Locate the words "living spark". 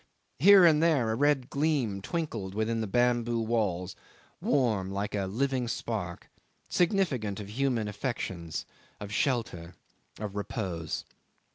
5.27-6.27